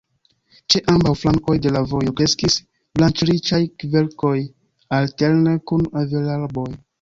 [0.73, 2.55] Ĉe ambaŭ flankoj de la vojo kreskis
[3.01, 4.33] branĉriĉaj kverkoj
[5.01, 6.69] alterne kun avelarboj.